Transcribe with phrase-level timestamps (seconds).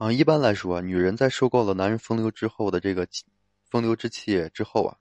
[0.00, 3.06] 啊，一般来说，女人在受够了男人风流之后的这个
[3.68, 4.96] 风流之气之后啊，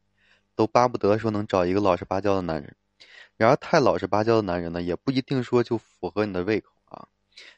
[0.57, 2.75] 都巴不得说能找一个老实巴交的男人。
[3.37, 7.07] 然而，太老实巴交的男人呢，也不一定说就符合你的胃口啊。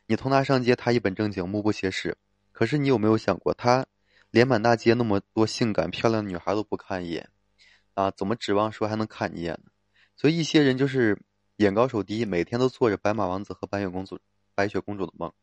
[0.06, 2.16] 你同他上街，他一本正经，目不斜视。
[2.52, 3.88] 可是，你有没有想过，他
[4.30, 7.28] 连满大街那么多性感漂亮的女孩都不看一眼
[7.96, 8.12] 啊？
[8.12, 9.72] 怎么指望说还能看你一眼呢？
[10.16, 11.20] 所以，一些人就是
[11.56, 14.20] 眼高手低，每天都做着白马王子和白雪公主、
[14.54, 15.34] 白雪公主的梦。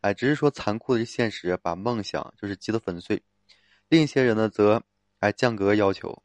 [0.00, 3.20] 哎，只是说残酷的现实把梦想就是击得粉碎。
[3.88, 4.80] 另一些人呢，则
[5.18, 6.22] 哎降格要求，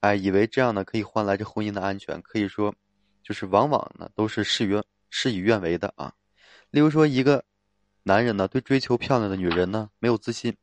[0.00, 2.20] 哎以为这样呢可以换来这婚姻的安全。
[2.22, 2.74] 可以说，
[3.22, 6.12] 就是往往呢都是事与事与愿违的啊。
[6.70, 7.44] 例如说，一个
[8.02, 10.56] 男人呢对追求漂亮的女人呢没有自信，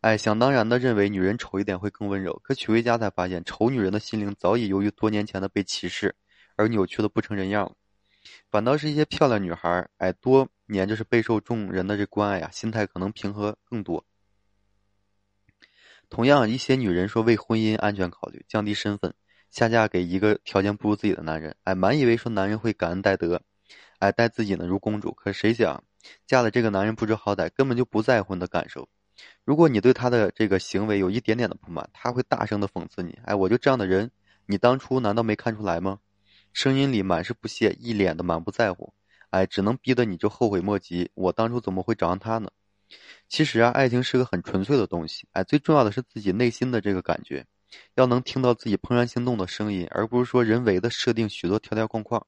[0.00, 2.38] 哎想当然的认为女人丑一点会更温柔。
[2.44, 6.14] 可娶回家才发现，丑女人的心灵早已由于多年前的被歧视
[6.54, 7.74] 而扭曲的不成人样了。
[8.50, 10.48] 反倒是一些漂亮女孩，哎多。
[10.68, 14.04] 年就是备受众人的这关爱呀，心态可能平和更多。
[16.10, 19.12] 同样，一些女人说为婚姻安全考虑，降低身份，
[19.50, 23.42] 下嫁给一个条件不如自己的男人，哎，满以为说男人会感恩戴德，
[23.98, 25.12] 哎，待自己呢如公主。
[25.12, 25.82] 可谁想，
[26.26, 28.88] 嫁了这个男人不知好歹，根本就不在乎你的感受。
[29.44, 34.10] 如果你对他的这个行为有一点点的不满，他会大声的讽刺你，哎，我就这样的人，
[34.46, 35.98] 你当初难道没看出来吗？
[36.52, 38.94] 声音里满是不屑，一脸的满不在乎。
[39.30, 41.10] 哎，只能逼得你就后悔莫及。
[41.14, 42.50] 我当初怎么会找上他呢？
[43.28, 45.28] 其实啊，爱情是个很纯粹的东西。
[45.32, 47.46] 哎，最重要的是自己内心的这个感觉，
[47.94, 52.26] 要能听到自己怦然心动的声音，而不是说人为的设定许多条条框框。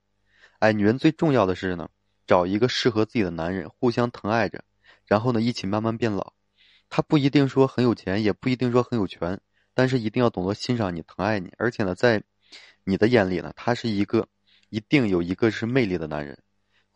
[0.58, 1.88] 哎，女人最重要的是呢，
[2.26, 4.62] 找一个适合自己的男人，互相疼爱着，
[5.06, 6.34] 然后呢，一起慢慢变老。
[6.90, 9.40] 他不一定说很有钱，也不一定说很有权，
[9.72, 12.22] 但是一定要懂得欣赏你、疼爱你，而且呢，在
[12.84, 14.28] 你的眼里呢，他是一个
[14.68, 16.38] 一定有一个是魅力的男人。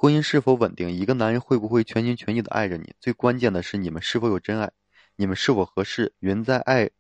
[0.05, 4.71] 婚姻是否稳定，一个男人会不会全心全意的爱着你，最关键的是你们是否有真爱，
[5.17, 6.13] 你们是否合适。
[6.19, 6.91] 人在爱，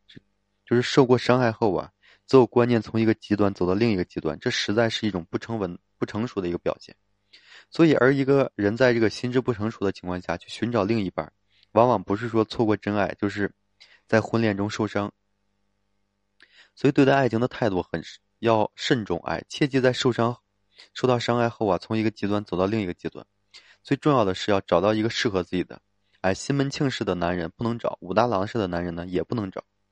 [0.64, 1.90] 就是受过伤害后啊，
[2.24, 6.96] 择偶观念从一个极端走到另一个极端，这实在是一种不成文、不成熟的一个表现。
[7.68, 11.30] 所以，而一个人在这个心智不成熟的情况下去寻找另一半，
[11.72, 13.52] 往往不是说错过真爱，就是
[14.06, 15.12] 在婚恋中受伤。
[16.74, 18.02] 所以，对待爱情的态度很
[18.38, 20.38] 要慎重，哎，切记在受伤。
[20.92, 23.24] 受到伤害后啊，从一个极端走到另一个极端，
[23.82, 25.80] 最重要的是要找到一个适合自己的，
[26.20, 29.64] 哎，西门庆式的男人不能找，武大郎式的男人呢也不能找，